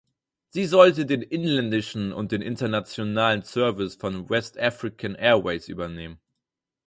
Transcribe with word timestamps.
Sie 0.49 0.65
sollte 0.65 1.05
den 1.05 1.21
inländischen 1.21 2.11
und 2.11 2.31
den 2.31 2.41
internationalen 2.41 3.43
Service 3.43 3.97
von 3.97 4.27
West 4.31 4.57
African 4.57 5.13
Airways 5.13 5.67
übernehmen. 5.67 6.17